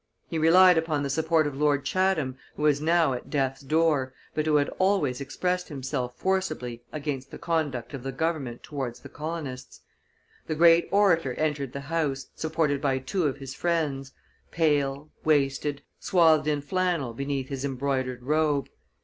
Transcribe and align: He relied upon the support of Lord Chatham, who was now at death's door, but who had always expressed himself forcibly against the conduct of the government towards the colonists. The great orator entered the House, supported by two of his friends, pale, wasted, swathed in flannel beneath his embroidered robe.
He 0.27 0.39
relied 0.39 0.79
upon 0.79 1.03
the 1.03 1.11
support 1.11 1.45
of 1.45 1.55
Lord 1.55 1.85
Chatham, 1.85 2.35
who 2.55 2.63
was 2.63 2.81
now 2.81 3.13
at 3.13 3.29
death's 3.29 3.61
door, 3.61 4.15
but 4.33 4.47
who 4.47 4.55
had 4.55 4.67
always 4.79 5.21
expressed 5.21 5.67
himself 5.67 6.17
forcibly 6.17 6.81
against 6.91 7.29
the 7.29 7.37
conduct 7.37 7.93
of 7.93 8.01
the 8.01 8.11
government 8.11 8.63
towards 8.63 9.01
the 9.01 9.09
colonists. 9.09 9.81
The 10.47 10.55
great 10.55 10.89
orator 10.91 11.35
entered 11.35 11.73
the 11.73 11.81
House, 11.81 12.25
supported 12.35 12.81
by 12.81 12.97
two 12.97 13.25
of 13.27 13.37
his 13.37 13.53
friends, 13.53 14.11
pale, 14.49 15.11
wasted, 15.23 15.83
swathed 15.99 16.47
in 16.47 16.63
flannel 16.63 17.13
beneath 17.13 17.49
his 17.49 17.63
embroidered 17.63 18.23
robe. 18.23 18.69